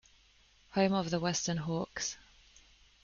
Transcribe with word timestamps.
Home 0.71 0.93
of 0.93 1.11
the 1.11 1.19
Weston 1.19 1.57
Hawks. 1.57 2.17